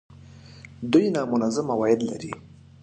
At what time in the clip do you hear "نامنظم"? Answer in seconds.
1.15-1.67